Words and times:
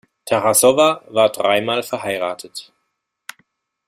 Tarassowa 0.25 1.03
war 1.09 1.29
dreimal 1.29 1.83
verheiratet. 1.83 2.73